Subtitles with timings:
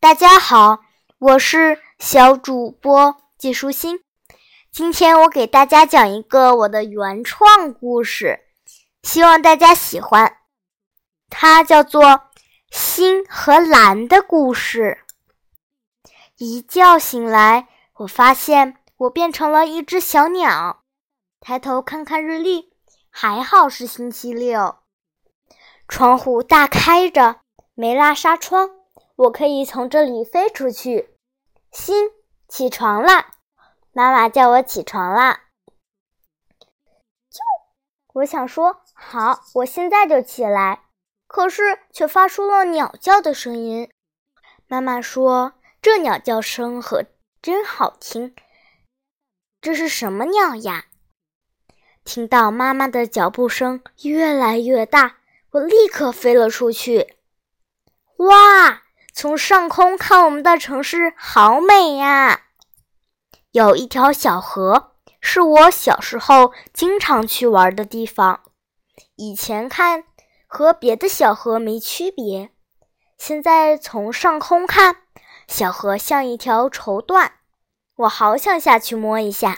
[0.00, 0.80] 大家好，
[1.18, 4.02] 我是小主播季舒心。
[4.72, 8.40] 今天我给大家讲一个我的原创故事，
[9.02, 10.38] 希望大家喜欢。
[11.28, 12.02] 它叫做
[12.70, 15.04] 《心和蓝的故事》。
[16.38, 20.82] 一觉醒来，我发现我变成了一只小鸟。
[21.40, 22.72] 抬头看看日历，
[23.10, 24.76] 还好是星期六。
[25.86, 27.42] 窗户大开着，
[27.74, 28.70] 没拉纱窗，
[29.20, 31.10] 我可以从这里飞出去。
[31.70, 32.10] 心，
[32.48, 33.26] 起床了。
[33.92, 35.42] 妈妈叫我起床啦！
[37.28, 37.40] 就
[38.14, 40.84] 我想说好，我现在就起来，
[41.26, 43.90] 可是却发出了鸟叫的声音。
[44.66, 45.52] 妈妈说
[45.82, 47.04] ：“这鸟叫声可
[47.42, 48.34] 真好听。”
[49.60, 50.86] 这是什么鸟呀？
[52.04, 55.18] 听到妈妈的脚步声越来越大，
[55.50, 57.16] 我立刻飞了出去。
[58.16, 62.42] 哇，从上空看我们的城市好美呀！
[63.50, 68.40] 有一条小河，是我小时候经常去玩的地方。
[69.16, 70.04] 以前看
[70.46, 72.50] 和别的小河没区别，
[73.18, 75.02] 现在从上空看，
[75.46, 77.30] 小河像一条绸缎。
[77.96, 79.50] 我好想下去摸一下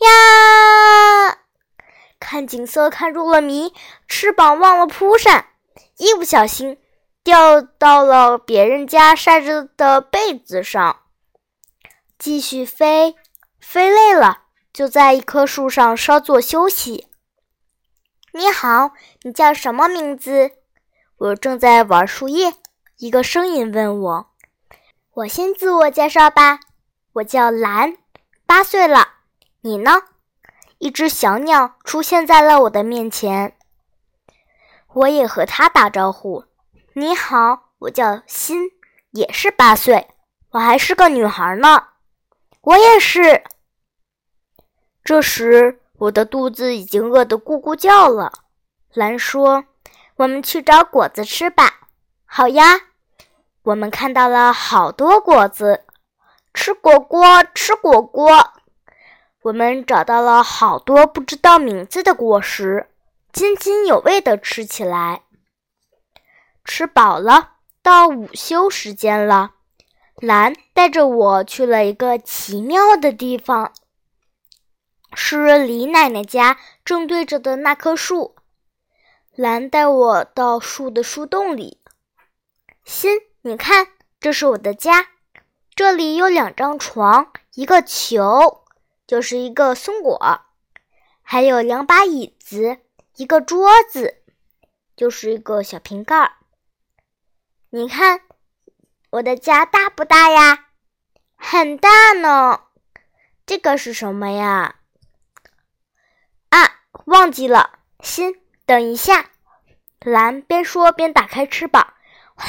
[0.00, 1.38] 呀！
[2.18, 3.72] 看景色看入了迷，
[4.08, 5.50] 翅膀忘了扑扇，
[5.98, 6.79] 一不小心
[7.22, 11.02] 掉到了别人家晒着的被子上。
[12.18, 13.16] 继续飞，
[13.60, 17.08] 飞累了，就在一棵树上稍作休息。
[18.32, 20.52] 你好，你叫什么名字？
[21.16, 22.54] 我正在玩树叶，
[22.96, 24.26] 一个声音问我。
[25.14, 26.60] 我先自我介绍吧，
[27.14, 27.96] 我叫蓝，
[28.46, 29.08] 八岁了。
[29.62, 30.02] 你呢？
[30.78, 33.54] 一只小鸟出现在了我的面前，
[34.94, 36.44] 我也和它打招呼。
[36.92, 38.72] 你好，我叫欣，
[39.12, 40.08] 也是八岁，
[40.50, 41.84] 我还是个女孩呢。
[42.62, 43.44] 我也是。
[45.04, 48.32] 这时，我的肚子已经饿得咕咕叫了。
[48.92, 49.64] 蓝说
[50.16, 51.74] ：“我们去找果子吃吧。”
[52.26, 52.80] 好呀。
[53.62, 55.84] 我们看到了好多果子，
[56.52, 57.22] 吃果果，
[57.54, 58.52] 吃果果。
[59.42, 62.88] 我们找到了好多不知道名字的果实，
[63.32, 65.22] 津津有味地吃起来。
[66.72, 69.54] 吃饱了，到午休时间了。
[70.14, 73.72] 蓝带着我去了一个奇妙的地方，
[75.12, 78.36] 是李奶奶家正对着的那棵树。
[79.34, 81.80] 蓝带我到树的树洞里，
[82.84, 83.88] 心，你看，
[84.20, 85.08] 这是我的家，
[85.74, 88.62] 这里有两张床，一个球，
[89.08, 90.42] 就是一个松果，
[91.20, 92.78] 还有两把椅子，
[93.16, 94.22] 一个桌子，
[94.96, 96.36] 就是一个小瓶盖。
[97.70, 98.20] 你看。
[99.10, 100.66] 我的家大不大呀？
[101.34, 102.60] 很大呢。
[103.44, 104.76] 这个是什么呀？
[106.50, 106.58] 啊，
[107.06, 107.80] 忘记了。
[107.98, 109.30] 心，等一下。
[109.98, 111.94] 蓝边说边打开翅膀，
[112.36, 112.46] 哗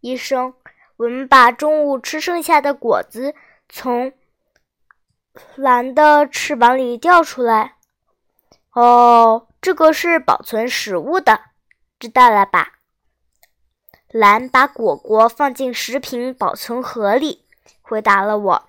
[0.00, 0.54] 一声，
[0.96, 3.34] 我们把中午吃剩下的果子
[3.68, 4.12] 从
[5.54, 7.76] 蓝的翅膀里掉出来。
[8.72, 11.44] 哦，这个是保存食物的，
[12.00, 12.72] 知道了吧？
[14.12, 17.46] 蓝把果果放进食品保存盒里，
[17.80, 18.68] 回答了我。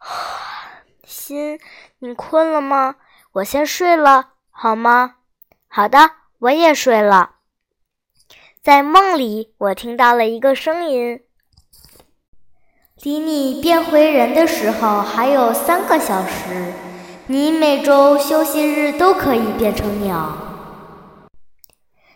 [1.04, 1.58] 心，
[2.00, 2.96] 你困了吗？
[3.32, 5.14] 我先睡了，好吗？
[5.68, 6.10] 好的，
[6.40, 7.36] 我也睡了。
[8.60, 11.22] 在梦里，我听到了一个声音
[13.00, 16.74] ：“离你变回人的时候还有三个小时，
[17.26, 20.36] 你每周休息日都可以变成鸟。”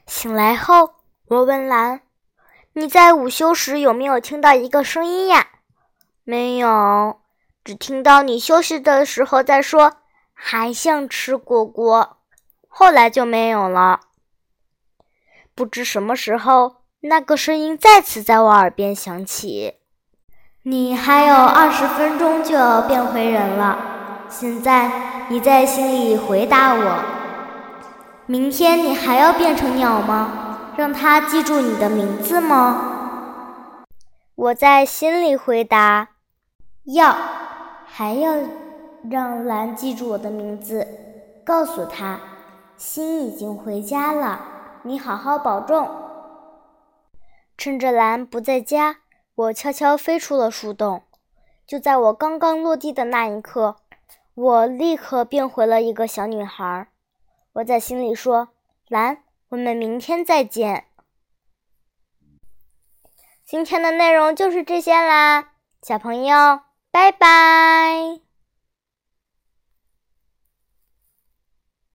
[0.06, 0.97] 醒来后。
[1.26, 2.02] 我问蓝
[2.74, 5.46] ：“你在午休时有没有听到一个声音呀
[6.22, 7.20] ？”“没有，
[7.64, 9.94] 只听到你休息的时候在说
[10.34, 12.18] 还想吃果果，
[12.68, 14.00] 后来就没有了。”
[15.56, 19.77] 不知什么时候，那个声音再次在我耳边响起
[20.65, 27.03] ：“你还有二十分钟就要变回人了，现在你在心里回答我：
[28.27, 30.41] 明天你还要变成鸟吗？”
[30.76, 33.84] 让他记住你的名字吗？
[34.34, 36.09] 我在心里回答：
[36.82, 37.15] 要，
[37.86, 38.34] 还要
[39.09, 40.86] 让蓝记住我的名字，
[41.44, 42.18] 告诉他，
[42.76, 44.41] 心已经回家了，
[44.82, 45.88] 你好好保重。
[47.56, 48.97] 趁着蓝不在家，
[49.36, 51.03] 我悄悄飞出了树洞。
[51.65, 53.77] 就在我刚刚落地的那一刻，
[54.34, 56.88] 我立刻变回了一个小女孩。
[57.53, 58.48] 我在心里说：
[58.88, 59.18] 蓝。
[59.54, 60.86] 我们明天再见。
[63.45, 68.23] 今天的内容就是这些啦，小朋友，拜拜。